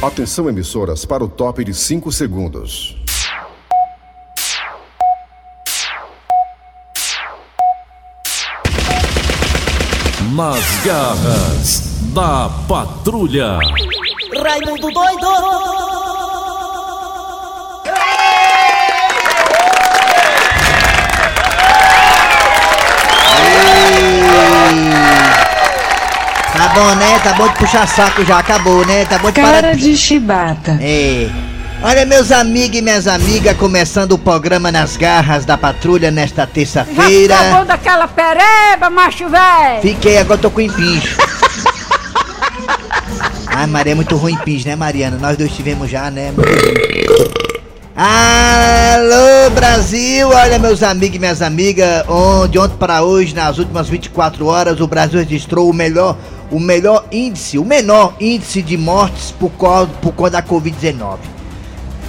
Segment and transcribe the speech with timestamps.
[0.00, 2.96] Atenção emissoras para o top de 5 segundos.
[10.36, 11.80] Nas garras
[12.14, 13.58] da patrulha.
[14.40, 15.87] Raimundo doido!
[26.78, 27.18] Bom, né?
[27.18, 29.04] Tá bom de puxar saco já, acabou, né?
[29.04, 29.74] Tá bom de Cara parar.
[29.74, 30.78] de chibata.
[30.80, 31.28] É.
[31.82, 36.46] Olha, meus amigos e minhas amigas, começando o programa Nas Garras da Patrulha nesta Já
[36.46, 37.36] terça-feira.
[37.52, 39.82] bom daquela pereba, macho velho?
[39.82, 41.16] Fiquei, agora tô com empincho.
[43.46, 45.18] Ai, Maria, é muito ruim empincho, né, Mariana?
[45.20, 46.32] Nós dois tivemos já, né?
[47.96, 50.28] Alô, Brasil!
[50.28, 52.04] Olha, meus amigos e minhas amigas,
[52.48, 56.16] de ontem para hoje, nas últimas 24 horas, o Brasil registrou o melhor,
[56.50, 61.18] o melhor índice, o menor índice de mortes por causa, por conta da Covid-19.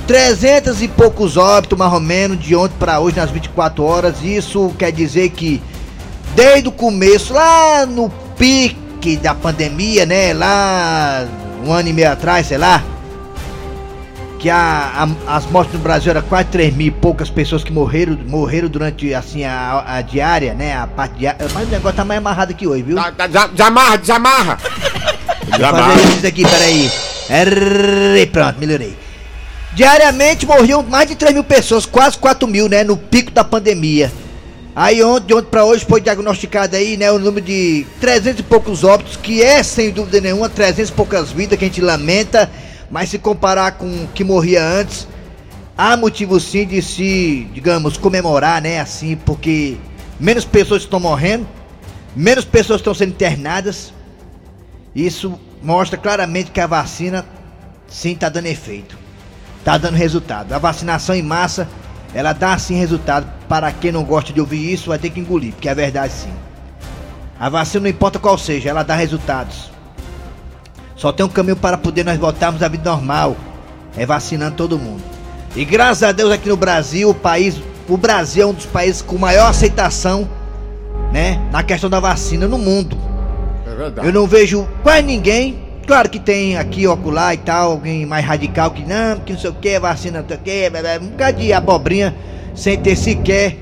[0.08, 4.24] 300 e poucos óbitos, mais ou menos, de ontem para hoje, nas 24 horas.
[4.24, 5.62] Isso quer dizer que,
[6.36, 10.34] desde o começo, lá no pique da pandemia, né?
[10.34, 11.28] Lá
[11.64, 12.84] um ano e meio atrás, sei lá.
[14.40, 17.74] Que a, a- as mortes no Brasil eram quase 3 mil e poucas pessoas que
[17.74, 20.78] morreram, morreram durante assim a, a diária, né?
[20.78, 21.46] A parte diária.
[21.54, 22.96] Mas o negócio tá mais amarrado aqui hoje, viu?
[22.96, 24.58] Tá, tá, desa- Desamarra, desamarra.
[25.60, 25.60] Vou
[25.94, 26.92] fazer isso aqui, peraí.
[27.30, 28.98] Errei, pronto, melhorei.
[29.74, 32.84] Diariamente morriam mais de 3 mil pessoas, quase 4 mil, né?
[32.84, 34.12] No pico da pandemia.
[34.76, 37.12] Aí ontem, de ontem pra hoje foi diagnosticado aí, né?
[37.12, 41.30] O número de 300 e poucos óbitos, que é sem dúvida nenhuma 300 e poucas
[41.32, 42.50] vidas que a gente lamenta.
[42.90, 45.08] Mas se comparar com o que morria antes,
[45.78, 48.80] há motivo sim de se, digamos, comemorar, né?
[48.80, 49.78] Assim, porque
[50.20, 51.48] menos pessoas estão morrendo,
[52.16, 53.94] menos pessoas estão sendo internadas.
[54.96, 57.26] Isso mostra claramente que a vacina
[57.88, 58.98] sim está dando efeito.
[59.60, 60.54] Está dando resultado.
[60.54, 61.68] A vacinação em massa,
[62.14, 63.28] ela dá sim resultado.
[63.48, 66.34] Para quem não gosta de ouvir isso, vai ter que engolir, porque é verdade sim.
[67.40, 69.72] A vacina não importa qual seja, ela dá resultados.
[71.00, 73.38] Só tem um caminho para poder nós voltarmos à vida normal.
[73.96, 75.02] É vacinando todo mundo.
[75.56, 77.56] E graças a Deus aqui no Brasil, o país,
[77.88, 80.30] o Brasil é um dos países com maior aceitação,
[81.14, 82.98] né, na questão da vacina no mundo.
[83.66, 84.08] É verdade.
[84.08, 85.58] Eu não vejo quase ninguém.
[85.88, 89.50] Claro que tem aqui, ocular e tal, alguém mais radical que não, que não sei
[89.50, 92.14] o que, vacina não sei o que, um bocado de abobrinha,
[92.54, 93.58] sem ter sequer,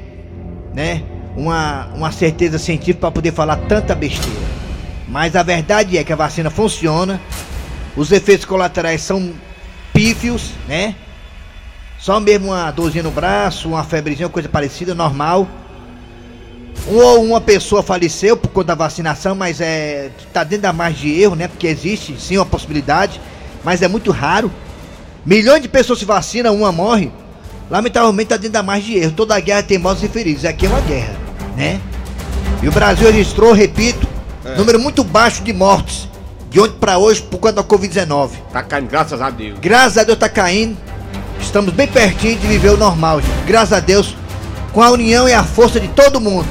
[0.74, 1.04] né,
[1.38, 4.57] uma, uma certeza científica para poder falar tanta besteira.
[5.08, 7.22] Mas a verdade é que a vacina funciona,
[7.96, 9.34] os efeitos colaterais são
[9.94, 10.96] pífios, né?
[11.98, 15.48] Só mesmo uma dorzinha no braço, uma febrezinha, coisa parecida, normal.
[16.88, 21.22] Ou uma pessoa faleceu por conta da vacinação, mas é tá dentro da margem de
[21.22, 21.48] erro, né?
[21.48, 23.20] Porque existe sim uma possibilidade,
[23.64, 24.52] mas é muito raro.
[25.26, 27.12] Milhões de pessoas se vacinam, uma morre.
[27.70, 29.12] Lamentavelmente tá dentro da margem de erro.
[29.14, 30.46] Toda guerra tem mortos e feridos.
[30.46, 31.16] Aqui é uma guerra,
[31.56, 31.82] né?
[32.62, 34.08] E o Brasil registrou, repito,
[34.56, 36.08] número muito baixo de mortes
[36.50, 38.32] de ontem para hoje por conta da Covid-19.
[38.52, 39.60] Tá caindo, graças a Deus.
[39.60, 40.78] Graças a Deus tá caindo.
[41.42, 43.46] Estamos bem pertinho de viver o normal, gente.
[43.46, 44.16] Graças a Deus,
[44.74, 46.48] com a união e a força de todo mundo.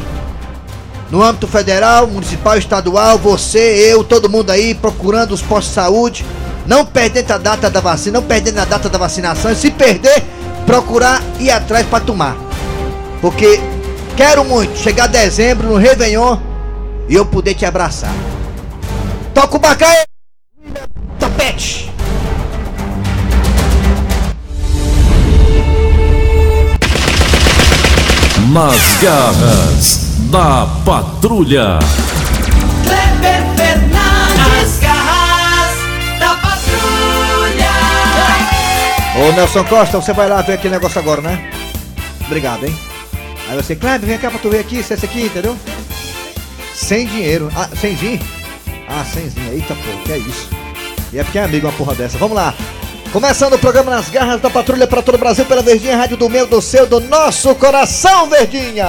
[1.10, 6.26] No âmbito federal, municipal, estadual, você, eu, todo mundo aí procurando os postos de saúde,
[6.66, 10.24] não perdendo a data da vacina, não perdendo a data da vacinação, e se perder,
[10.66, 12.36] procurar ir atrás para tomar.
[13.20, 13.60] Porque
[14.16, 16.38] quero muito chegar dezembro no Réveillon
[17.08, 18.12] e eu poder te abraçar.
[19.34, 20.04] Toca o bacai!
[21.18, 21.90] Topete!
[28.52, 31.78] Nas garras da patrulha.
[32.84, 35.78] Kleber Fernandes, garras
[36.18, 37.70] da patrulha.
[39.16, 41.50] Ô Nelson Costa, você vai lá ver aquele negócio agora, né?
[42.24, 42.78] Obrigado, hein?
[43.48, 45.56] Aí você, Kleber, vem cá pra tu ver aqui, se é esse aqui, entendeu?
[46.76, 47.50] Sem dinheiro.
[47.56, 48.20] Ah, semzinho?
[48.86, 49.50] Ah, semzinho.
[49.52, 50.50] Eita porra, que é isso?
[51.10, 52.18] E é porque é amigo uma porra dessa.
[52.18, 52.54] Vamos lá.
[53.10, 56.28] Começando o programa Nas Garras da Patrulha para todo o Brasil, pela Verdinha, rádio do
[56.28, 58.86] meu, do seu, do nosso coração, Verdinha!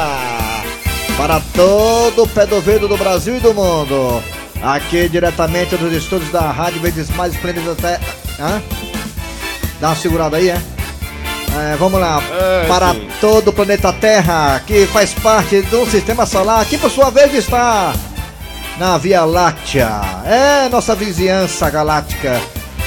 [1.15, 4.21] Para todo o pé do ouvido do Brasil e do mundo.
[4.61, 7.99] Aqui diretamente dos estúdios da Rádio Verdes Mais Esplêndidas até.
[8.37, 8.61] Hã?
[9.79, 10.61] Dá uma segurada aí, é?
[11.59, 12.21] É, vamos lá.
[12.31, 13.07] É, Para sim.
[13.19, 17.93] todo o planeta Terra, que faz parte do sistema solar, que por sua vez está
[18.77, 19.89] na Via Láctea.
[20.25, 22.39] É nossa vizinhança galáctica.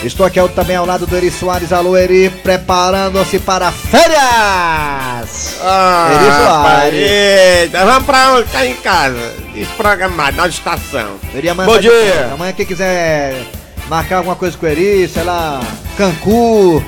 [0.03, 1.73] Estou aqui também ao lado do Eri Soares.
[1.73, 5.57] Alô, Eri, preparando-se para férias!
[5.63, 7.87] Ah, Eri Soares.
[7.87, 8.49] vamos pra onde?
[8.51, 9.35] Tá em casa.
[9.53, 11.17] Desprogramado, na estação.
[11.35, 12.31] Eri, amanhã Bom tá dia.
[12.33, 13.43] Amanhã quem quiser
[13.89, 15.61] marcar alguma coisa com o Eri, sei lá,
[15.99, 16.83] Cancún.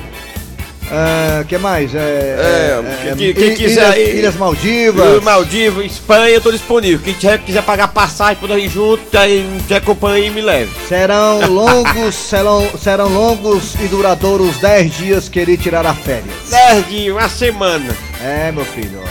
[1.41, 1.93] O que mais?
[1.95, 5.23] É, É, quem- quem I- quiser Ilhas, ir- Ilhas Maldivas.
[5.23, 6.99] Maldivas, Espanha, eu tô disponível.
[7.03, 10.69] Quem quiser, quiser pagar passagem, poder ir junto, aí te acompanha e me leve.
[10.87, 16.49] Serão longos, serão, serão longos e duradouros 10 dias que ele tirará férias.
[16.49, 17.95] Dez dias, uma semana.
[18.23, 19.01] É, meu filho.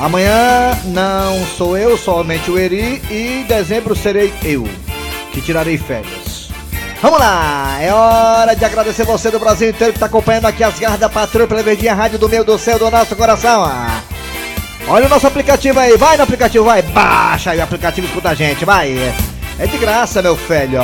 [0.00, 3.02] Amanhã não sou eu, somente o Eri.
[3.10, 4.66] E em dezembro serei eu,
[5.32, 6.27] que tirarei férias.
[7.00, 7.78] Vamos lá!
[7.80, 11.08] É hora de agradecer você do Brasil inteiro que está acompanhando aqui as garras da
[11.08, 13.70] patrulha pela Verdinha Rádio do meu, do céu, do nosso coração.
[14.88, 18.30] Olha o nosso aplicativo aí, vai no aplicativo, vai, baixa aí o aplicativo e escuta
[18.30, 19.14] a gente, vai.
[19.58, 20.80] É de graça, meu filho.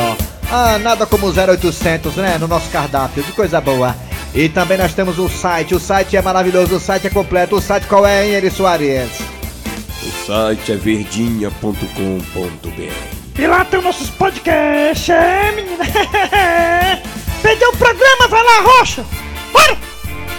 [0.52, 3.94] Ah, nada como 0800, né, no nosso cardápio, de coisa boa.
[4.32, 7.56] E também nós temos o site, o site é maravilhoso, o site é completo.
[7.56, 9.10] O site qual é, hein, Eri Soares?
[10.02, 13.23] O site é verdinha.com.br.
[13.38, 15.84] E lá tem nossos podcasts, é, menina?
[17.42, 19.04] Perdeu o programa, vai lá, Rocha!
[19.52, 19.76] Bora!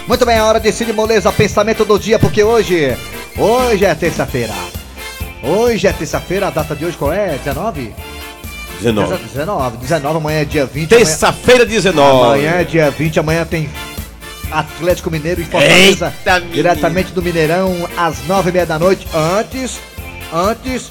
[0.08, 2.96] Muito bem, é hora de Cid Moleza, pensamento do dia, porque hoje,
[3.36, 4.54] hoje é terça-feira.
[5.42, 7.36] Hoje é terça-feira, a data de hoje qual é?
[7.44, 7.94] 19?
[8.80, 9.16] 19.
[9.24, 10.92] 19, 19, amanhã é dia 20.
[10.92, 12.24] amanhã- Terça-feira 19.
[12.24, 13.68] Amanhã é dia 20, amanhã tem
[14.50, 16.54] Atlético Mineiro em Fortaleza, Eita, menino.
[16.54, 19.06] diretamente do Mineirão, às nove e meia da noite.
[19.14, 19.78] Antes,
[20.32, 20.88] antes,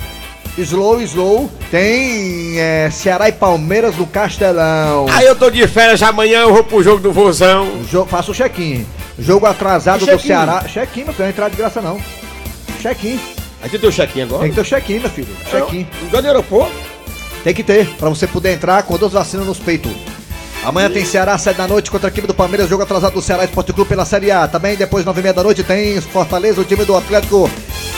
[0.58, 5.06] slow, slow, tem é, Ceará e Palmeiras no Castelão.
[5.10, 7.84] Aí eu tô de férias, amanhã eu vou pro jogo do Vozão.
[7.90, 8.86] Jo faça o check-in.
[9.20, 10.20] Jogo atrasado do?
[10.20, 10.64] Ceará.
[10.64, 12.00] Check-in, meu filho, não entrada de graça não.
[12.82, 13.20] Check-in.
[13.64, 14.42] Aqui tem o check-in agora?
[14.42, 15.36] Tem que ter o check-in, meu filho.
[15.50, 15.88] Check-in.
[16.04, 16.76] Igual no aeroporto.
[17.44, 19.92] Tem que ter, pra você poder entrar com duas vacinas nos peitos.
[20.64, 23.46] Amanhã tem Ceará, 7 da noite, contra a equipe do Palmeiras, jogo atrasado do Ceará
[23.46, 24.48] Esporte Clube pela Série A.
[24.48, 27.48] Também depois, 9 e meia da noite, tem Fortaleza, o time do Atlético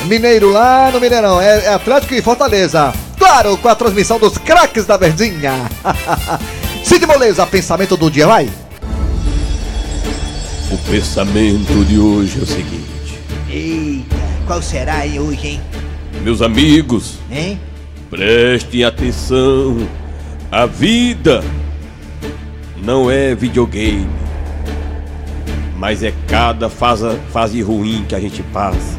[0.05, 1.41] Mineiro lá no Mineirão.
[1.41, 2.93] É, é Atlético e Fortaleza.
[3.17, 5.53] Claro, com a transmissão dos craques da Verdinha.
[6.83, 8.49] Cid Moleza, pensamento do dia, vai.
[10.71, 13.19] O pensamento de hoje é o seguinte.
[13.49, 14.15] Eita,
[14.45, 15.61] qual será aí hoje, hein?
[16.23, 17.59] Meus amigos, Hein?
[18.09, 19.87] prestem atenção.
[20.51, 21.43] A vida
[22.83, 24.07] não é videogame,
[25.75, 28.97] mas é cada fase, fase ruim que a gente passa.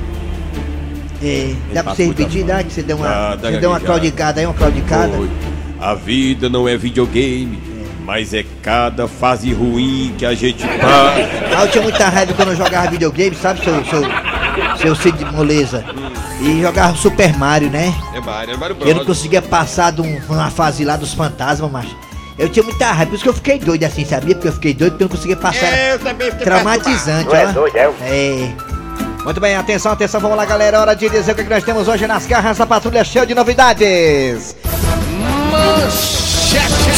[1.23, 2.63] É, dá pra você repetir, dá?
[2.63, 5.09] Que você deu uma, Dá, dá você deu uma claudicada aí, uma claudicada.
[5.17, 5.29] Foi.
[5.81, 7.59] A vida não é videogame,
[8.05, 11.39] mas é cada fase ruim que a gente passa.
[11.59, 14.03] Ah, eu tinha muita raiva quando eu jogava videogame, sabe, seu, seu,
[14.81, 15.85] seu Cid Moleza?
[16.41, 17.93] E jogava Super Mario, né?
[18.15, 21.69] É Mário, é Mário Eu não conseguia passar de um- uma fase lá dos fantasmas,
[21.69, 21.97] macho.
[22.39, 24.37] Eu tinha muita raiva, por isso que eu fiquei doido assim, sabia?
[24.37, 25.67] Porque eu fiquei doido porque eu não conseguia passar.
[25.67, 28.05] Era Eu também fiquei traumatizante, ó.
[28.05, 28.53] É.
[29.25, 30.77] Muito bem, atenção, atenção, vamos lá, galera.
[30.77, 33.27] É hora de dizer o que que nós temos hoje nas garras da patrulha cheia
[33.27, 34.57] de novidades.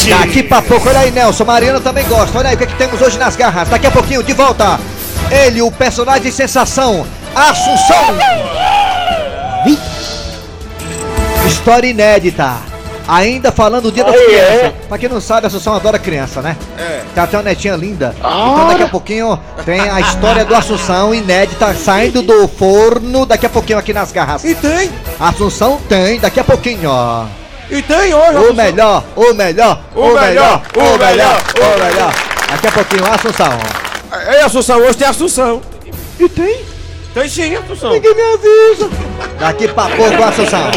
[0.09, 1.45] Daqui pra pouco, olha aí, Nelson.
[1.45, 2.39] Mariana também gosta.
[2.39, 3.69] Olha aí o que, que temos hoje nas garras.
[3.69, 4.79] Daqui a pouquinho, de volta.
[5.31, 8.19] Ele, o personagem sensação, Assunção.
[11.47, 12.70] História inédita.
[13.09, 14.73] Ainda falando do dia das crianças.
[14.89, 16.57] Pra quem não sabe, a Assunção adora criança, né?
[16.79, 17.03] É.
[17.15, 18.15] Tem até uma netinha linda.
[18.19, 23.27] Então daqui a pouquinho tem a história do Assunção inédita saindo do forno.
[23.27, 24.45] Daqui a pouquinho aqui nas garras.
[24.45, 27.25] E tem, Assunção tem, daqui a pouquinho, ó.
[27.71, 28.37] e tem hoje.
[28.49, 32.15] O melhor, o melhor, o O melhor, melhor, o o melhor, melhor, o melhor.
[32.51, 33.59] Daqui a pouquinho, Assunção.
[34.33, 35.61] Ei, Assunção, hoje tem Assunção.
[36.19, 36.61] E tem?
[37.15, 37.93] Tem sim, Assunção.
[37.93, 38.91] Ninguém me avisa.
[39.39, 40.71] Daqui pra pouco, Assunção.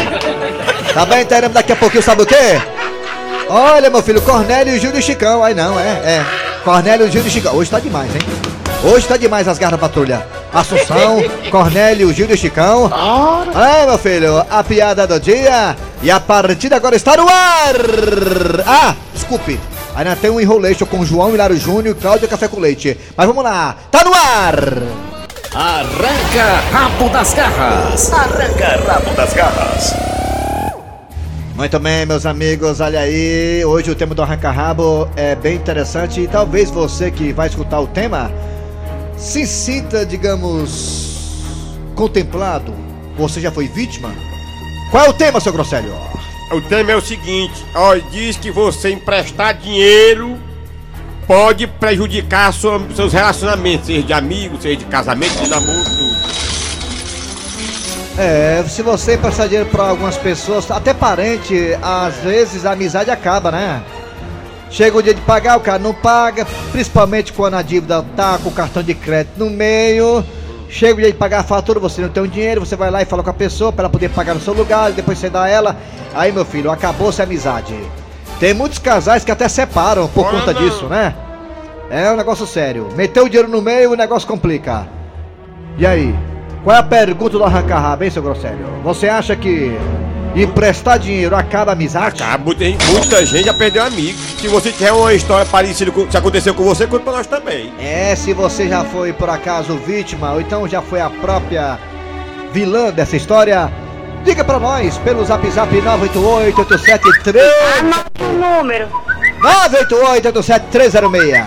[0.94, 2.62] Tá bem, teremos daqui a pouquinho, sabe o quê?
[3.48, 5.42] Olha, meu filho, Cornélio, Júlio e Chicão.
[5.42, 6.24] Aí não, é, é.
[6.62, 7.52] Cornélio, Júlio e Chicão.
[7.56, 8.20] Hoje tá demais, hein?
[8.84, 10.24] Hoje tá demais as garras da patrulha.
[10.52, 11.20] Assunção,
[11.50, 12.88] Cornélio, Júlio e Chicão.
[13.54, 15.76] É, meu filho, a piada do dia.
[16.00, 17.74] E a partida agora está no ar.
[18.64, 19.58] Ah, desculpe.
[19.96, 22.96] Ainda tem um enrolation com João Hilário Júnior e Cláudio Café com Leite.
[23.16, 24.54] Mas vamos lá, tá no ar.
[25.52, 28.12] Arranca rabo das garras.
[28.12, 30.13] Arranca rabo das garras.
[31.54, 33.64] Muito bem, meus amigos, olha aí.
[33.64, 37.80] Hoje o tema do Arranca Rabo é bem interessante e talvez você que vai escutar
[37.80, 38.30] o tema
[39.16, 41.42] se sinta, digamos,
[41.94, 42.74] contemplado.
[43.16, 44.12] Você já foi vítima?
[44.90, 45.94] Qual é o tema, seu Grosselho?
[46.50, 50.36] O tema é o seguinte, ó, diz que você emprestar dinheiro
[51.26, 56.13] pode prejudicar sua- seus relacionamentos, seja de amigos, seja de casamento, de namoro, tudo.
[58.16, 63.50] É, se você emprestar dinheiro pra algumas pessoas, até parente, às vezes a amizade acaba,
[63.50, 63.82] né?
[64.70, 68.48] Chega o dia de pagar, o cara não paga, principalmente quando a dívida tá com
[68.48, 70.24] o cartão de crédito no meio.
[70.68, 73.02] Chega o dia de pagar a fatura, você não tem o dinheiro, você vai lá
[73.02, 75.48] e fala com a pessoa para ela poder pagar no seu lugar, depois você dá
[75.48, 75.76] ela.
[76.14, 77.74] Aí, meu filho, acabou-se a amizade.
[78.38, 80.60] Tem muitos casais que até separam por Olha conta não.
[80.60, 81.14] disso, né?
[81.90, 82.88] É um negócio sério.
[82.96, 84.88] Meteu o dinheiro no meio, o negócio complica.
[85.78, 86.14] E aí?
[86.64, 88.66] Qual é a pergunta do arranca-rabo, hein, seu Grosselho?
[88.82, 89.76] Você acha que
[90.34, 92.22] emprestar dinheiro acaba a amizade?
[92.22, 94.18] Ah, muita, gente- muita gente já perdeu amigo.
[94.40, 97.70] Se você tiver uma história parecida com que aconteceu com você, conta pra nós também.
[97.78, 101.78] É, se você já foi por acaso vítima ou então já foi a própria
[102.52, 103.70] vilã dessa história,
[104.24, 107.42] diga pra nós pelo zap zap 988-873.
[107.78, 108.88] Anota o número.
[109.42, 111.46] 988-87306.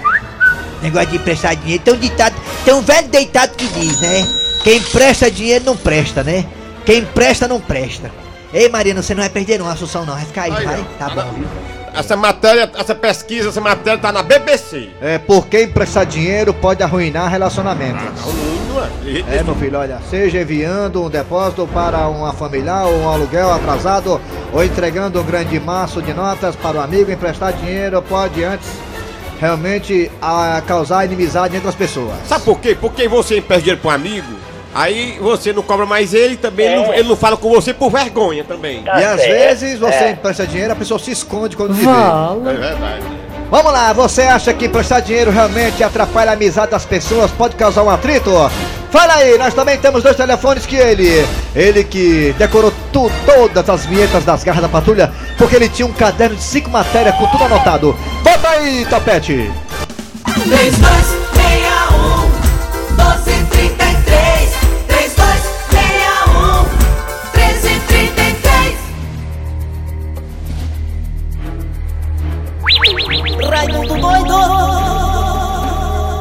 [0.84, 4.28] Negócio de emprestar dinheiro, tem um ditado, tem um velho deitado que diz, né?
[4.68, 6.46] Quem empresta dinheiro não presta, né?
[6.86, 8.12] Quem empresta não presta.
[8.54, 10.82] Ei, Mariana, você não vai perder não a Assunção não, vai ficar aí, Aí, vai?
[10.82, 11.06] ó.
[11.06, 11.40] Tá bom.
[11.94, 14.90] Essa matéria, essa pesquisa, essa matéria tá na BBC.
[15.02, 17.96] É, porque emprestar dinheiro pode arruinar relacionamento.
[17.96, 18.34] Não,
[18.76, 19.38] não é.
[19.38, 24.20] É, meu filho, olha, seja enviando um depósito para uma familiar ou um aluguel atrasado
[24.52, 28.68] ou entregando um grande maço de notas para o amigo, emprestar dinheiro pode antes
[29.40, 32.18] realmente ah, causar inimizade entre as pessoas.
[32.28, 32.76] Sabe por quê?
[32.80, 34.47] Porque você empresta dinheiro pra um amigo,
[34.78, 37.90] aí você não cobra mais ele, também ele, não, ele não fala com você por
[37.90, 38.84] vergonha também.
[38.86, 41.90] E às vezes você empresta dinheiro, a pessoa se esconde quando lhe vê.
[41.90, 43.04] É verdade.
[43.50, 47.82] Vamos lá, você acha que emprestar dinheiro realmente atrapalha a amizade das pessoas, pode causar
[47.82, 48.30] um atrito?
[48.92, 53.86] Fala aí, nós também temos dois telefones que ele, ele que decorou tu, todas as
[53.86, 57.46] vinhetas das garras da patrulha, porque ele tinha um caderno de cinco matérias com tudo
[57.46, 57.96] anotado.
[58.22, 59.50] Bota aí, tapete!
[60.44, 61.27] 3261
[74.08, 74.34] doido!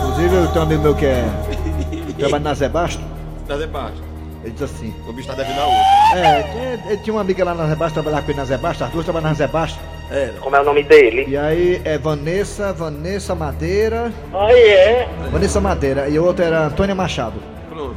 [0.02, 1.24] Inclusive, eu tenho um amigo meu que é.
[2.18, 3.02] trabalha na Zé Basto,
[3.48, 4.02] Na debaixo.
[4.42, 4.94] ele diz assim.
[5.08, 6.18] O bicho tá devendo a outra.
[6.18, 8.56] É, tinha- ele tinha uma amiga lá na Zé Basto, trabalhava com ele na Zé
[8.56, 9.78] Basto, as duas trabalham na Zé Basto.
[10.10, 11.24] É, Como é o nome dele?
[11.28, 14.12] E aí é Vanessa, Vanessa Madeira.
[14.32, 15.08] Ah, é?
[15.32, 17.34] Vanessa Madeira e o outro era Antônia Machado.
[17.68, 17.96] pronto.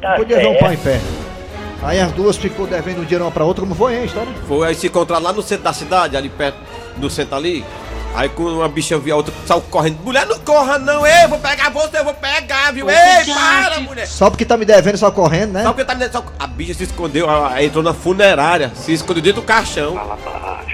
[0.00, 1.00] Tá Podia ver um pau em pé.
[1.82, 4.32] Aí as duas ficou devendo dinheiro uma pra outra, como foi, hein, a história?
[4.46, 6.56] Foi aí se encontrar lá no centro da cidade, ali perto,
[6.96, 7.64] no centro ali.
[8.14, 9.98] Aí quando uma bicha viu a outra, saiu correndo.
[10.04, 12.88] Mulher, não corra não, ei, eu vou pegar você, eu vou pegar, viu?
[12.90, 12.96] Ei,
[13.34, 14.06] para, mulher.
[14.06, 15.62] Só porque tá me devendo, só correndo, né?
[15.62, 16.12] Sabe o que tá me dizendo?
[16.24, 19.98] Só- A bicha se escondeu, ela entrou na funerária, se escondeu dentro do caixão.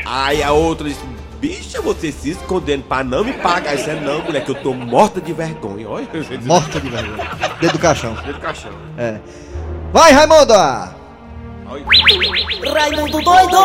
[0.05, 1.01] Aí a outra disse,
[1.41, 3.75] bicha, você se escondendo pra não me pagar.
[3.77, 5.89] Isso é não, mulher, que eu tô morta de vergonha.
[5.89, 6.09] Olha,
[6.43, 7.31] Morta de vergonha.
[7.61, 8.15] Dentro do caixão.
[8.15, 8.73] dentro do caixão.
[8.99, 9.19] É.
[9.93, 10.55] Vai, Raimundo!
[12.75, 13.57] Raimundo doido!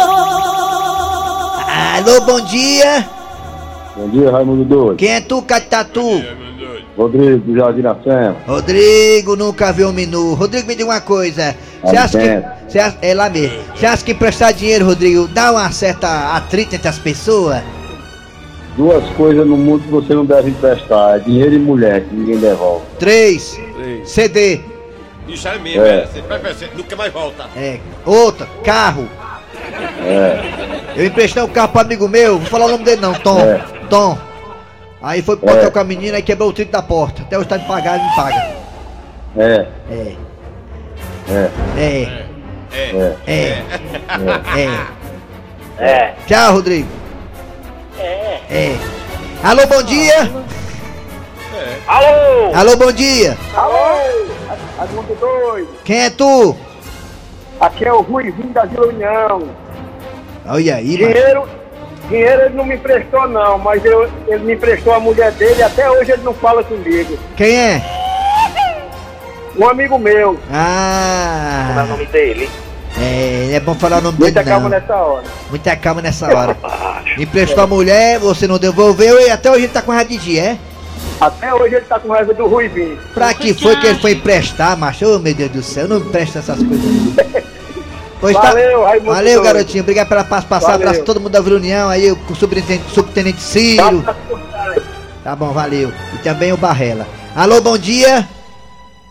[1.97, 3.09] Alô, bom dia!
[3.95, 4.95] Bom dia, Raimundo Doido.
[4.95, 6.23] Quem é tu, Catatu?
[6.97, 8.35] Rodrigo do Jardim Serra.
[8.47, 10.33] Rodrigo, nunca viu um menu.
[10.33, 11.55] Rodrigo, me diga uma coisa.
[11.83, 12.43] Você acha que.
[12.71, 13.57] Você acha, é lá mesmo.
[13.75, 17.61] Você acha que emprestar dinheiro, Rodrigo, dá uma certa atrito entre as pessoas?
[18.75, 22.37] Duas coisas no mundo que você não deve emprestar: é dinheiro e mulher, que ninguém
[22.37, 22.85] devolve.
[22.99, 23.59] Três.
[23.75, 24.09] Três.
[24.09, 24.61] CD.
[25.27, 26.03] Isso é mesmo, É.
[26.03, 26.07] é.
[26.53, 27.45] Você nunca mais volta.
[27.55, 27.79] É.
[28.05, 28.47] Outra.
[28.63, 29.07] Carro.
[30.05, 30.41] É,
[30.95, 33.39] Eu emprestei um carro pro amigo meu, vou falar o nome dele não, Tom.
[33.39, 33.63] É.
[33.93, 34.17] Tom.
[35.03, 37.21] Aí foi pro hotel com a menina e quebrou o trilho da porta.
[37.21, 38.55] Até hoje tá de pagar, ele me paga.
[39.37, 40.15] é, É.
[41.29, 42.09] é, É.
[43.27, 43.37] é.
[43.37, 43.63] É.
[45.77, 45.85] É.
[45.85, 46.13] É.
[46.25, 46.87] Tchau, Rodrigo.
[47.99, 48.39] É.
[48.49, 48.77] É.
[49.43, 50.31] Alô, bom dia.
[51.85, 52.55] Alô!
[52.55, 53.37] Alô, bom dia.
[53.55, 54.25] Alô!
[54.79, 55.69] Raimundo Doido.
[55.83, 56.55] Quem é tu?
[57.59, 59.49] Aqui é o Ruizinho da Vila União.
[60.47, 61.62] Olha aí, mano.
[62.07, 65.59] Dinheiro, dinheiro ele não me emprestou não, mas eu, ele me emprestou a mulher dele
[65.59, 67.17] e até hoje ele não fala comigo.
[67.35, 67.81] Quem é?
[69.57, 70.39] Um amigo meu.
[70.51, 71.85] Ah.
[71.87, 72.49] nome dele?
[72.99, 74.79] É, é bom falar o nome dele Muita calma não.
[74.79, 75.23] nessa hora.
[75.49, 76.57] Muita calma nessa hora.
[77.17, 80.17] Me emprestou a mulher, você não devolveu e até hoje ele tá com raiva de
[80.17, 80.57] ti, é?
[81.21, 82.97] Até hoje ele tá com raiva do Ruivinho.
[83.13, 85.05] Pra que foi que ele foi emprestar, macho?
[85.05, 87.45] Ô, meu Deus do céu, não empresta essas coisas.
[88.23, 88.87] Pois Valeu, tá.
[88.87, 89.43] Raimundo Valeu, Doido.
[89.43, 89.83] garotinho.
[89.83, 90.75] Obrigado pela Valeu.
[90.75, 91.89] abraço a todo mundo da Vila União.
[91.89, 94.01] Aí o subtenente, subtenente Ciro.
[95.21, 95.91] Tá bom, valeu.
[96.13, 97.05] E também o Barrela.
[97.35, 98.25] Alô, bom dia.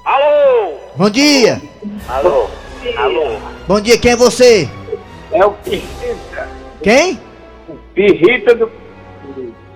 [0.02, 0.72] Alô!
[0.96, 1.60] Bom dia.
[2.08, 2.48] Alô!
[2.96, 3.36] Alô!
[3.68, 4.66] Bom dia, quem é você?
[5.30, 6.48] É o Pirrita.
[6.82, 7.20] Quem?
[7.94, 8.70] Pirrita do.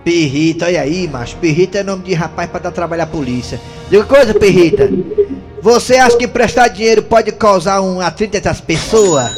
[0.02, 1.36] Pirrita, olha aí, macho.
[1.36, 3.60] Pirrita é nome de rapaz pra dar trabalho à polícia.
[3.90, 4.88] Diga coisa, Pirrita.
[5.66, 9.32] Você acha que emprestar dinheiro pode causar um atrito entre as pessoas?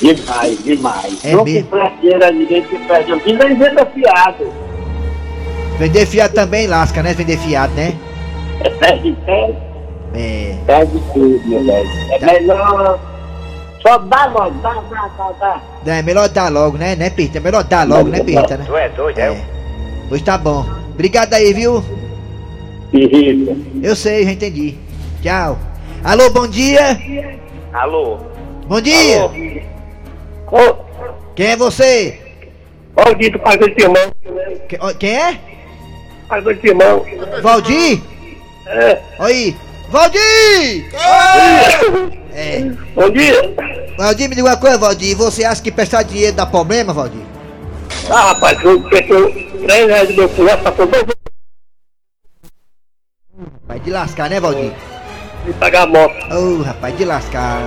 [0.00, 1.24] Demais, demais.
[1.24, 1.68] É não mesmo?
[1.70, 3.12] se dinheiro a ninguém que perde.
[3.12, 4.52] Ainda inventa fiado.
[5.76, 7.14] Vender fiado também lasca, né?
[7.14, 7.96] Vender fiado, né?
[8.78, 9.56] Perde, perde,
[10.14, 10.54] É.
[10.66, 11.90] perde tudo, meu velho.
[12.12, 12.26] É Tá.
[12.26, 13.00] melhor.
[13.82, 15.96] Só dá logo, dá, dá, dá, dá.
[15.96, 17.38] É melhor dar logo, né, né, Pirrita?
[17.38, 18.64] É melhor dar logo, né, Pirrita, né?
[18.68, 19.36] Tu é doido, É.
[20.08, 20.64] Pois tá bom.
[20.94, 21.82] Obrigado aí, viu?
[22.92, 23.56] Irrita.
[23.82, 24.76] Eu sei, já entendi.
[25.22, 25.58] Tchau.
[26.02, 26.98] Alô, bom dia.
[27.72, 28.18] Alô?
[28.66, 29.24] Bom dia.
[30.46, 30.74] Ô,
[31.34, 32.18] Quem é você?
[32.94, 34.12] Valdir do Parque do Timão.
[34.98, 35.38] Quem é?
[36.28, 37.04] Parque do Timão.
[37.42, 38.00] Valdir?
[38.66, 39.00] É.
[39.18, 39.56] Aí.
[39.90, 40.88] Valdir!
[42.32, 42.60] É.
[42.94, 43.54] Bom dia.
[43.98, 45.16] Valdir, me diga uma coisa, Valdir.
[45.16, 47.22] Você acha que prestar dinheiro dá problema, Valdir?
[48.08, 51.04] Ah, rapaz, eu prestou 3 reais do meu cunhado, passou dois
[53.66, 54.70] Vai de lascar, né, Valdir?
[54.70, 54.99] de
[55.58, 56.34] pagar a moto.
[56.34, 57.62] Ô, rapaz, de lascar.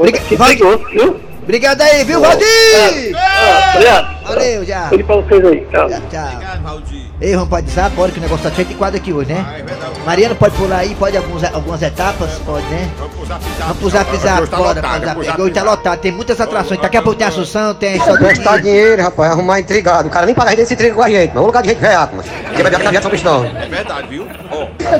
[0.00, 1.23] Briga, que perigoso, viu?
[1.44, 3.14] Obrigado aí, viu, Valdir?
[3.16, 4.14] Ah, obrigado.
[4.24, 4.88] Valeu, já.
[4.88, 5.66] Tudo pra vocês aí.
[5.70, 5.88] Tchau.
[5.88, 6.82] Tchau, tchau.
[7.20, 9.64] Ei, vamos pode agora que o negócio tá cheio de quadro aqui hoje, né?
[10.04, 12.90] Mariana pode pular aí, pode alguns, algumas etapas, pode, né?
[12.98, 16.40] Vamos pro zap zap, tá lotado, pro zap- hoje tá Hoje tá lotado, tem muitas
[16.40, 16.80] atrações.
[16.80, 20.08] Daqui a pouco tem Assunção, tem só Prestar dinheiro, rapaz, arrumar intrigado.
[20.08, 21.68] O cara nem paga a gente desse intriga com a gente, mas vamos lugar de
[21.68, 22.28] gente reato, mano.
[22.46, 23.44] Porque vai viajar São Cristóvão.
[23.56, 24.26] É verdade, viu?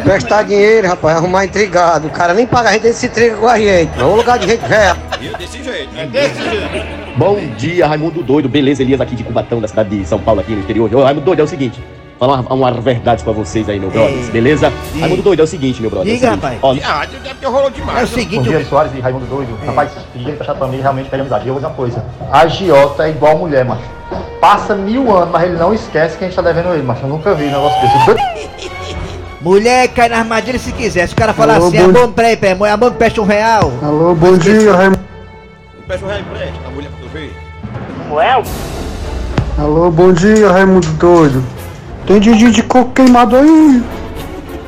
[0.04, 2.06] Prestar dinheiro, rapaz, arrumar intrigado.
[2.08, 4.46] O cara nem paga a gente desse intriga com a gente, mas vamos lugar de
[4.46, 5.00] gente reato.
[5.18, 5.36] viu?
[5.36, 5.90] Desse jeito.
[5.98, 6.33] É desse jeito.
[7.16, 8.48] Bom dia, Raimundo Doido.
[8.48, 10.92] Beleza, Elias aqui de Cubatão, da cidade de São Paulo, aqui no interior.
[10.94, 11.80] Ô, Raimundo Doido, é o seguinte.
[12.18, 14.10] Falar uma, uma verdade pra vocês aí, meu brother.
[14.14, 14.24] Ei.
[14.30, 14.72] Beleza?
[14.92, 15.00] Sim.
[15.00, 16.10] Raimundo Doido, é o seguinte, meu brother.
[16.12, 16.42] é o Diga, seguinte.
[16.44, 16.58] rapaz.
[16.62, 17.06] Ó, Ah,
[17.42, 18.00] é rolou demais.
[18.00, 19.56] É o seguinte, Bom dia, Soares e Raimundo Doido.
[19.66, 21.44] Rapaz, pedir emprestado pra mim realmente pega amizade.
[21.44, 23.82] E eu vou dizer uma coisa: a Giota é igual mulher, macho.
[24.40, 27.02] Passa mil anos, mas ele não esquece que a gente tá devendo ele, macho.
[27.02, 28.64] Eu nunca vi um negócio desse.
[29.40, 31.06] mulher cai na armadilha se quiser.
[31.06, 33.72] Se o cara falar Alô, assim, bom amor, peraí, peraí, amor, me presta um real.
[33.82, 35.13] Alô, bom dia, Raimundo.
[35.86, 37.32] Peça o rei empresta, a mulher pra tu ver.
[37.98, 38.42] Samuel?
[39.58, 41.44] Alô, bom dia, Raimundo Doido.
[42.06, 43.82] Tem Didi de coco queimado aí.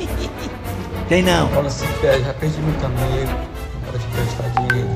[1.09, 1.49] Tem não.
[1.49, 3.33] Fala assim, pé, já perdi muito amigo.
[3.83, 4.91] Na hora de prestar dinheiro.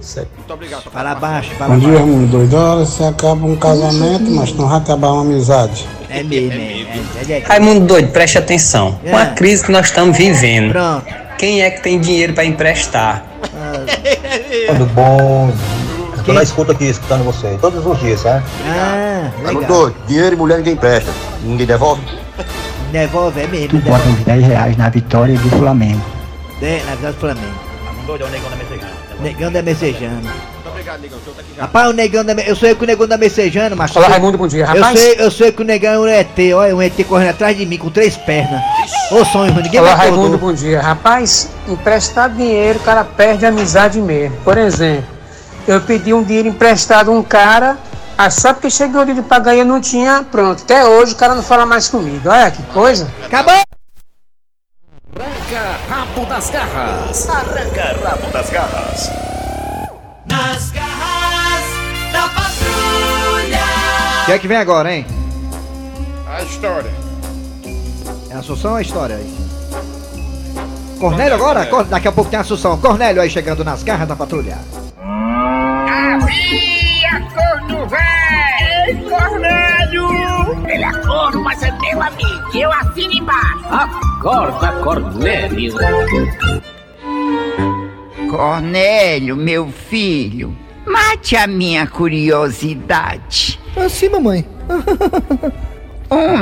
[0.00, 0.28] Sério.
[0.36, 0.82] Muito obrigado.
[0.90, 1.98] Fala baixo, fala Bom dia.
[1.98, 2.56] Raimundo Doido.
[2.56, 5.86] Olha, você acaba um casamento, mas não vai acabar uma amizade.
[6.10, 6.56] É mesmo, é.
[6.56, 6.96] é,
[7.28, 7.42] é, é.
[7.44, 8.98] Raimundo doido, preste atenção.
[9.02, 9.22] Com É.
[9.22, 11.06] a crise que nós estamos vivendo, Pronto.
[11.38, 13.24] quem é que tem dinheiro para emprestar?
[14.68, 15.52] Tudo bom?
[16.24, 18.42] tô na escuta aqui, escutando você, todos os dias, sabe?
[18.66, 19.94] Ah, Raimundo legal.
[20.06, 21.10] Dinheiro e mulher ninguém empresta.
[21.42, 22.02] Ninguém devolve?
[22.90, 23.68] Devolve, é mesmo.
[23.68, 24.20] Tu bota Devolve.
[24.20, 26.00] uns 10 reais na vitória do Flamengo.
[26.62, 27.54] É, na verdade, do Flamengo.
[28.06, 29.04] Doido, é o negão da messejana.
[29.20, 30.34] Negão da Messejana.
[30.66, 31.18] Obrigado, negão.
[31.26, 31.42] Eu tá.
[31.62, 34.36] Rapaz, o negão da Eu sou eu com o negão da Messejana, Eu sei- Raimundo,
[34.36, 34.62] bom dia.
[34.64, 37.30] Eu Rapaz, sei, eu sei que o negão é um ET, olha, um ET correndo
[37.30, 38.60] atrás de mim com três pernas.
[39.10, 40.80] Ô sonho, ninguém Olá, Raimundo, bom dia.
[40.80, 44.36] Rapaz, emprestar dinheiro, o cara perde a amizade mesmo.
[44.38, 45.08] Por exemplo,
[45.66, 47.78] eu pedi um dinheiro emprestado a um cara,
[48.16, 50.62] ah, só porque chegou o dia de pagar e eu não tinha, pronto.
[50.62, 52.28] Até hoje o cara não fala mais comigo.
[52.28, 53.10] Olha que coisa.
[53.24, 53.54] Acabou!
[55.16, 57.28] Arranca rabo das garras.
[57.28, 59.10] Arranca rabo das garras.
[60.26, 61.64] Nas garras
[62.12, 63.64] da patrulha.
[64.22, 65.06] O que é que vem agora, hein?
[66.26, 67.03] A história.
[68.34, 69.32] É Assunção a história aí?
[70.98, 71.66] Cornélio agora?
[71.66, 72.76] Cor- Daqui a pouco tem a Assunção.
[72.78, 74.58] Cornélio aí chegando nas garras da patrulha.
[75.86, 78.88] Havia corno velho!
[78.88, 80.08] Ei, Cornélio!
[80.68, 82.56] Ele é corno, mas é meu amigo.
[82.56, 83.64] Eu assino embaixo.
[83.70, 85.74] Acorda, Cornélio.
[88.30, 93.60] Cornélio, meu filho, mate a minha curiosidade.
[93.76, 94.44] Assim, mamãe.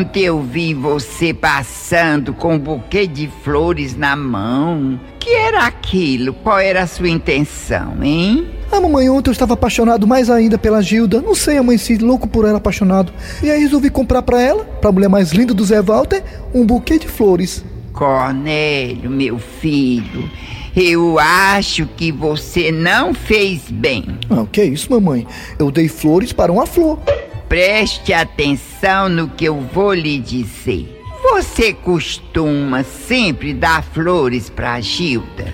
[0.03, 4.99] Ontem eu vi você passando com um buquê de flores na mão.
[5.21, 6.35] Que era aquilo?
[6.35, 8.49] Qual era a sua intenção, hein?
[8.73, 11.23] Ah, mamãe, ontem eu estava apaixonado mais ainda pela Gilda.
[11.23, 13.13] Não sei, amanheci louco por ela, apaixonado.
[13.45, 16.99] E aí resolvi comprar pra ela, pra mulher mais linda do Zé Walter, um buquê
[16.99, 17.65] de flores.
[17.93, 20.29] Cornélio, meu filho,
[20.75, 24.19] eu acho que você não fez bem.
[24.29, 25.25] Ah, o que é isso, mamãe?
[25.61, 26.99] Eu dei flores para uma flor.
[27.53, 30.89] Preste atenção no que eu vou lhe dizer.
[31.23, 35.53] Você costuma sempre dar flores pra Gilda?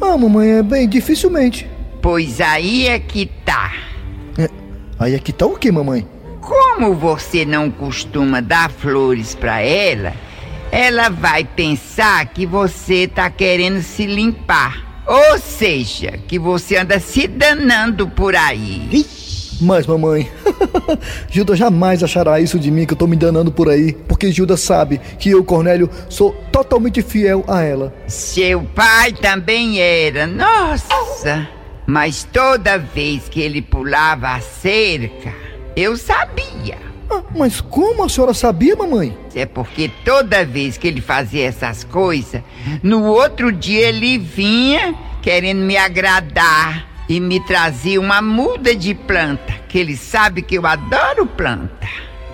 [0.00, 1.64] Ah, mamãe, é bem dificilmente.
[2.02, 3.72] Pois aí é que tá.
[4.98, 6.04] Aí aqui tá o que, mamãe?
[6.40, 10.14] Como você não costuma dar flores pra ela,
[10.72, 15.04] ela vai pensar que você tá querendo se limpar.
[15.06, 19.06] Ou seja, que você anda se danando por aí.
[19.60, 20.30] Mas, mamãe,
[21.30, 24.56] Gilda jamais achará isso de mim que eu tô me danando por aí, porque Gilda
[24.56, 27.94] sabe que eu, Cornélio, sou totalmente fiel a ela.
[28.06, 31.48] Seu pai também era, nossa!
[31.86, 35.32] Mas toda vez que ele pulava a cerca,
[35.74, 36.76] eu sabia.
[37.08, 39.16] Ah, mas como a senhora sabia, mamãe?
[39.34, 42.42] É porque toda vez que ele fazia essas coisas,
[42.82, 49.52] no outro dia ele vinha querendo me agradar e me trazia uma muda de planta,
[49.68, 51.88] que ele sabe que eu adoro planta.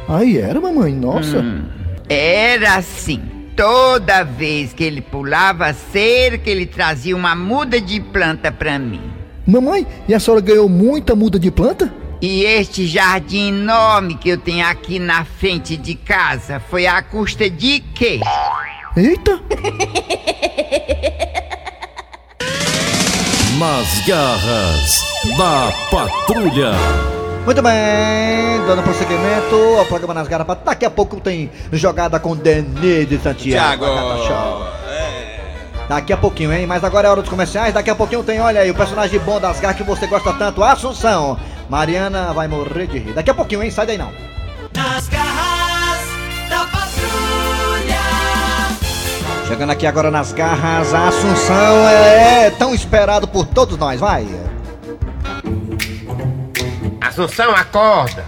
[0.08, 1.38] Aí era, mamãe, nossa.
[1.38, 1.64] Hum,
[2.08, 3.22] era assim.
[3.54, 9.00] toda vez que ele pulava a cerca, ele trazia uma muda de planta pra mim.
[9.46, 11.92] Mamãe, e a senhora ganhou muita muda de planta?
[12.20, 17.50] E este jardim enorme que eu tenho aqui na frente de casa foi à custa
[17.50, 18.20] de quê?
[18.96, 19.40] Eita!
[23.62, 25.04] Nas garras
[25.38, 26.72] da patrulha.
[27.44, 30.58] Muito bem, dando prosseguimento ao programa Nas Garras.
[30.64, 33.84] Daqui a pouco tem jogada com Denise Santiago.
[33.84, 34.66] Tiago.
[35.88, 36.66] Daqui a pouquinho, hein?
[36.66, 37.72] Mas agora é hora dos comerciais.
[37.72, 40.60] Daqui a pouquinho tem, olha aí, o personagem bom das garras que você gosta tanto,
[40.64, 41.38] Assunção.
[41.70, 43.12] Mariana vai morrer de rir.
[43.12, 43.70] Daqui a pouquinho, hein?
[43.70, 44.10] Sai daí não.
[44.74, 45.31] Nas garras
[49.52, 54.26] Chegando aqui agora nas garras, a Assunção é, tão esperado por todos nós, vai.
[56.98, 58.24] Assunção, acorda.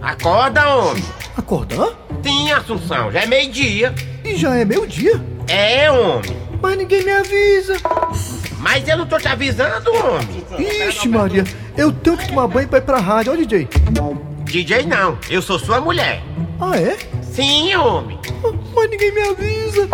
[0.00, 1.02] Acorda, homem.
[1.36, 1.88] Acordar?
[2.22, 3.92] Sim, Assunção, já é meio-dia.
[4.22, 5.20] E já é meu dia?
[5.48, 6.36] É, homem.
[6.62, 7.76] Mas ninguém me avisa.
[8.60, 10.46] Mas eu não tô te avisando, homem.
[10.86, 11.42] Ixi, Maria,
[11.76, 13.68] eu tenho que tomar banho pra ir pra rádio, ó, DJ.
[14.44, 16.22] DJ não, eu sou sua mulher.
[16.60, 16.96] Ah, é?
[17.34, 18.16] Sim, homem.
[18.72, 19.88] Mas ninguém me avisa.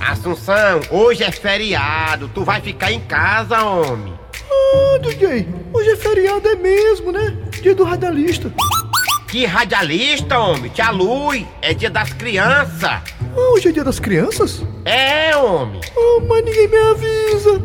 [0.00, 4.12] Assunção, hoje é feriado, tu vai ficar em casa, homem.
[4.50, 7.36] Ah, DJ, hoje é feriado, é mesmo, né?
[7.62, 8.52] Dia do radialista.
[9.28, 10.68] Que radialista, homem?
[10.70, 12.82] Tia Lui, é dia das crianças.
[12.82, 13.02] Ah,
[13.52, 14.64] hoje é dia das crianças?
[14.84, 15.80] É, homem.
[15.96, 17.62] Ah, mas ninguém me avisa.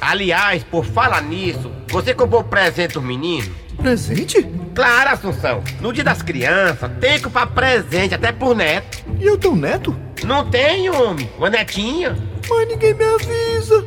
[0.00, 3.65] Aliás, por falar nisso, você comprou presente dos meninos?
[3.76, 4.42] Presente?
[4.74, 5.62] Claro, Assunção.
[5.80, 9.04] No dia das crianças, tem que comprar presente até por neto.
[9.18, 9.96] E eu tenho neto?
[10.24, 11.30] Não tem, homem.
[11.38, 12.16] Uma netinha.
[12.48, 13.86] Mas ninguém me avisa.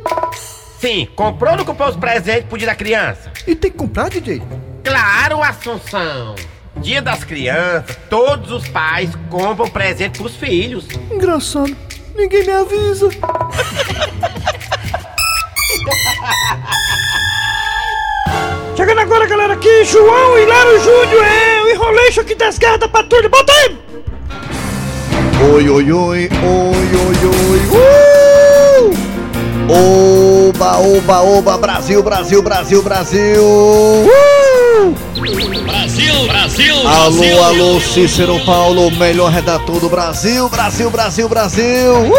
[0.79, 3.31] Sim, comprou ou não comprou os presentes pro dia da criança?
[3.45, 4.41] E tem que comprar, DJ?
[4.83, 6.35] Claro, Assunção.
[6.77, 10.87] Dia das crianças, todos os pais compram presente pros filhos.
[11.11, 11.75] Engraçado.
[12.15, 13.09] Ninguém me avisa.
[19.09, 23.51] agora, galera, aqui, João Hilário Júnior, é o enroleixo aqui das garras da patrulha, bota
[23.51, 23.75] aí!
[25.51, 27.15] Oi, oi, oi, oi, oi,
[27.49, 28.93] oi, uh!
[30.47, 33.41] Oba, oba, oba, Brasil, Brasil, Brasil, Brasil!
[33.43, 34.95] Uh!
[35.65, 37.43] Brasil, Brasil, Alô, Brasil.
[37.43, 41.93] alô, Cícero Paulo, melhor redator do Brasil, Brasil, Brasil, Brasil!
[41.95, 42.13] Uh!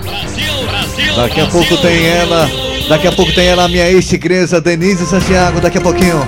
[0.00, 1.16] Brasil, Brasil.
[1.16, 2.48] Daqui a pouco tem ela,
[2.88, 6.26] daqui a pouco tem ela, minha ex-igreja, Denise Santiago, daqui a pouquinho,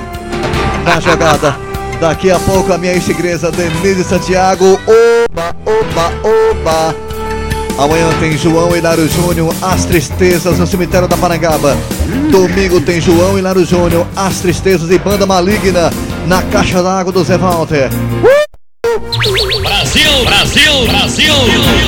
[0.85, 1.57] na jogada.
[2.01, 7.09] Daqui a pouco a minha ex-igreja, Denise Santiago, oba, oba, oba.
[7.79, 11.77] Amanhã tem João Hilário Júnior, As Tristezas no cemitério da Parangaba.
[12.31, 15.93] Domingo tem João Hilário Júnior, As Tristezas e Banda Maligna
[16.27, 17.89] na Caixa d'Água do Zé Walter.
[17.89, 18.38] Brasil,
[20.25, 21.35] Brasil, Brasil.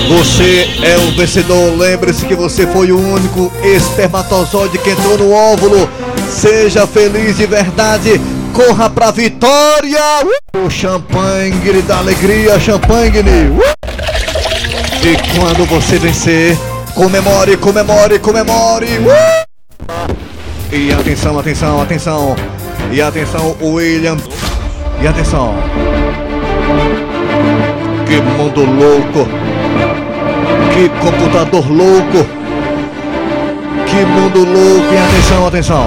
[0.09, 1.76] Você é um vencedor.
[1.76, 5.88] Lembre-se que você foi o único espermatozoide que entrou no óvulo.
[6.28, 8.20] Seja feliz de verdade.
[8.52, 10.00] Corra pra vitória.
[10.54, 13.22] O champanhe da alegria, champanhe.
[15.02, 16.59] E quando você vencer,
[16.94, 18.87] comemore, comemore, comemore.
[20.72, 22.37] E atenção, atenção, atenção.
[22.92, 24.16] E atenção, William.
[25.02, 25.54] E atenção.
[28.11, 29.29] Que mundo louco!
[30.75, 32.27] Que computador louco!
[33.87, 34.92] Que mundo louco!
[34.92, 35.87] E atenção, atenção!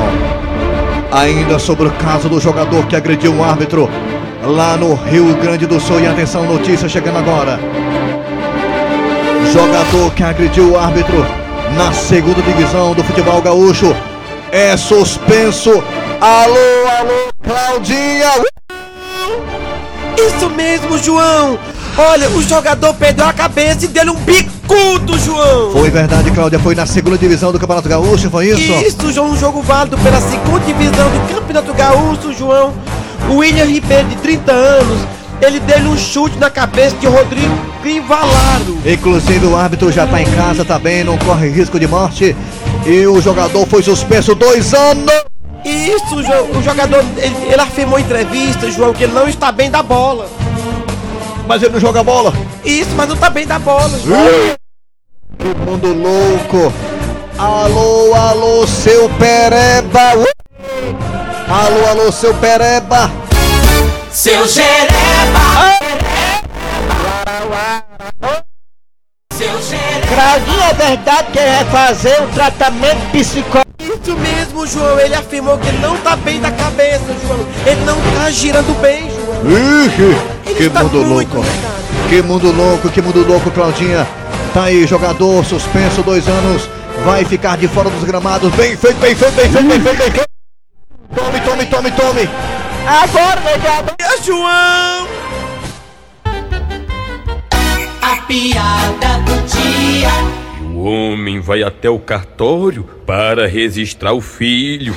[1.12, 3.90] Ainda sobre o caso do jogador que agrediu um árbitro
[4.42, 6.00] lá no Rio Grande do Sul.
[6.00, 7.60] E atenção, notícia chegando agora.
[9.52, 11.26] Jogador que agrediu o árbitro
[11.76, 13.94] na segunda divisão do futebol gaúcho
[14.50, 15.72] é suspenso.
[16.22, 18.32] Alô, alô, Claudinha!
[20.18, 21.60] Isso mesmo, João!
[21.97, 25.73] Olha, o jogador perdeu a cabeça e deu um bicudo, João!
[25.73, 26.58] Foi verdade, Cláudia.
[26.58, 28.62] Foi na segunda divisão do Campeonato Gaúcho, foi isso?
[28.62, 32.73] Isso, João, um jogo válido pela segunda divisão do Campeonato Gaúcho, João.
[33.29, 35.08] O William Ribeiro, de 30 anos,
[35.39, 38.79] ele deu um chute na cabeça de Rodrigo Crivalaro.
[38.86, 42.36] Inclusive o árbitro já tá em casa, tá bem, não corre risco de morte.
[42.88, 45.13] E o jogador foi suspenso dois anos.
[45.63, 49.69] Isso, João, o jogador, ele, ele afirmou em entrevista, João, que ele não está bem
[49.69, 50.27] da bola.
[51.47, 52.34] Mas ele não joga bola?
[52.63, 53.91] Isso, mas não está bem da bola.
[55.38, 56.73] Que mundo louco!
[57.38, 60.12] Alô, alô, seu pereba!
[61.49, 63.12] Alô, alô, seu pereba!
[64.12, 65.79] Seu Jereba.
[69.34, 69.84] Seu Jereba.
[70.69, 73.63] É verdade que ele vai fazer um tratamento psicológico?
[73.79, 74.99] Isso mesmo, João.
[74.99, 77.39] Ele afirmou que não tá bem da cabeça, João.
[77.65, 79.12] Ele não tá girando bem, João.
[79.45, 81.45] Ixi, que tá mundo louco!
[82.10, 84.08] Que mundo louco, que mundo louco, Claudinha.
[84.53, 86.69] Tá aí, jogador suspenso, dois anos.
[87.03, 88.53] Vai ficar de fora dos gramados.
[88.53, 90.29] Bem feito, bem feito, bem feito, bem feito, bem feito.
[91.15, 92.29] Tome, tome, tome, tome.
[92.86, 93.93] Agora, negado.
[94.23, 95.08] João.
[98.01, 100.10] A piada do dia.
[100.73, 104.95] O homem vai até o cartório para registrar o filho.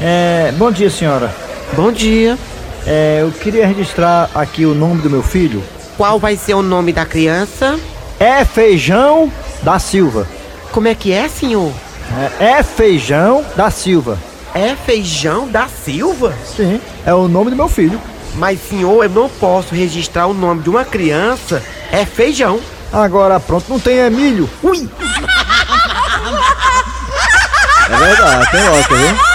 [0.00, 1.34] É, bom dia, senhora.
[1.74, 2.38] Bom dia.
[2.86, 5.62] É, eu queria registrar aqui o nome do meu filho.
[5.96, 7.78] Qual vai ser o nome da criança?
[8.18, 9.30] É Feijão
[9.62, 10.26] da Silva.
[10.72, 11.72] Como é que é, senhor?
[12.40, 14.18] É, é Feijão da Silva.
[14.54, 16.34] É Feijão da Silva?
[16.56, 18.00] Sim, é o nome do meu filho.
[18.34, 21.62] Mas, senhor, eu não posso registrar o nome de uma criança.
[21.90, 22.60] É Feijão.
[22.92, 24.48] Agora, pronto, não tem é milho.
[24.62, 24.88] Ui!
[27.90, 29.29] É verdade, tem lógica, viu?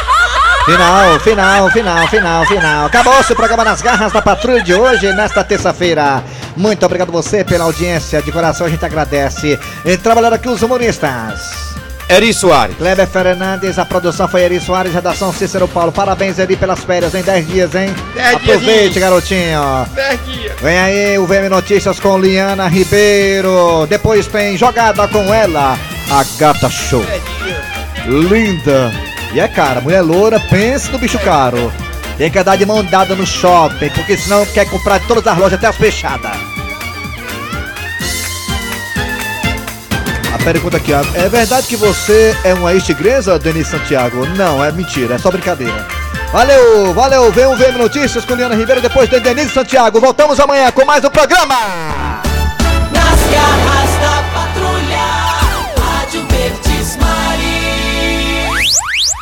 [0.66, 2.86] Final, final, final, final, final.
[2.88, 6.24] Acabou-se o programa nas garras da patrulha de hoje, nesta terça-feira.
[6.58, 9.60] Muito obrigado você pela audiência, de coração a gente agradece.
[9.86, 11.66] E trabalharam aqui os humoristas.
[12.10, 12.76] Eri Soares.
[12.78, 15.92] Kleber Fernandes, a produção foi Eri Soares, redação Cícero Paulo.
[15.92, 17.94] Parabéns, Eri, pelas férias, em 10 dias, hein?
[18.16, 18.98] Dez Aproveite, diazinhos.
[18.98, 19.88] garotinho.
[19.94, 20.60] Dez dias.
[20.62, 23.86] Vem aí o VM Notícias com Liana Ribeiro.
[23.88, 25.78] Depois tem Jogada com ela,
[26.12, 27.06] a Gata Show.
[28.08, 28.92] Linda.
[29.36, 31.70] E é cara, mulher loura, pense no bicho caro.
[32.18, 35.38] Tem que andar de mão dada no shopping, porque senão quer comprar de todas as
[35.38, 36.32] lojas, até as fechadas.
[40.34, 44.26] A pergunta aqui, é verdade que você é uma ex-tigresa, Denise Santiago?
[44.38, 45.86] Não, é mentira, é só brincadeira.
[46.32, 50.00] Valeu, valeu, vem um VM Notícias com Liana Ribeiro, depois tem Denise Santiago.
[50.00, 51.56] Voltamos amanhã com mais um programa.
[52.90, 53.75] Nas garras